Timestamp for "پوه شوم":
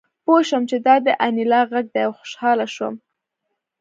0.23-0.63